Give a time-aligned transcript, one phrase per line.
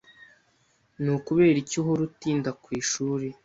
[1.01, 3.27] Ni ukubera iki uhora utinda ku ishuri?